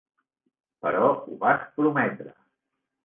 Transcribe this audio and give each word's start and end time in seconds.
Però 0.85 1.03
ho 1.11 1.37
vas 1.43 1.67
prometre! 1.77 2.35